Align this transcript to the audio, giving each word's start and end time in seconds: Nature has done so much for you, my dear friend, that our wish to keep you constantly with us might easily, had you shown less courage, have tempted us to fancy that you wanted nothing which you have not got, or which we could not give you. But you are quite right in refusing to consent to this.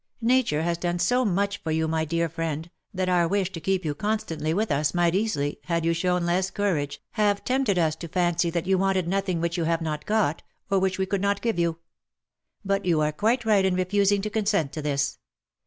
Nature 0.23 0.63
has 0.63 0.79
done 0.79 0.97
so 0.97 1.23
much 1.23 1.59
for 1.59 1.69
you, 1.69 1.87
my 1.87 2.03
dear 2.03 2.27
friend, 2.27 2.71
that 2.91 3.07
our 3.07 3.27
wish 3.27 3.51
to 3.51 3.59
keep 3.61 3.85
you 3.85 3.93
constantly 3.93 4.51
with 4.51 4.71
us 4.71 4.95
might 4.95 5.13
easily, 5.13 5.59
had 5.65 5.85
you 5.85 5.93
shown 5.93 6.25
less 6.25 6.49
courage, 6.49 6.99
have 7.11 7.43
tempted 7.43 7.77
us 7.77 7.95
to 7.95 8.07
fancy 8.07 8.49
that 8.49 8.65
you 8.65 8.79
wanted 8.79 9.07
nothing 9.07 9.39
which 9.39 9.57
you 9.57 9.65
have 9.65 9.79
not 9.79 10.07
got, 10.07 10.41
or 10.71 10.79
which 10.79 10.97
we 10.97 11.05
could 11.05 11.21
not 11.21 11.39
give 11.39 11.59
you. 11.59 11.77
But 12.65 12.83
you 12.83 12.99
are 13.01 13.11
quite 13.11 13.45
right 13.45 13.63
in 13.63 13.75
refusing 13.75 14.23
to 14.23 14.29
consent 14.31 14.71
to 14.73 14.81
this. 14.81 15.19